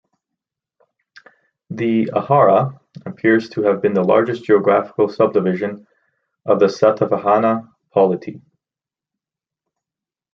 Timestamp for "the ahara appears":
1.69-3.49